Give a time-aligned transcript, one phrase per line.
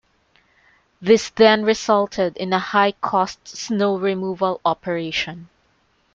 [0.99, 5.47] This then resulted in a high cost snow removal operation.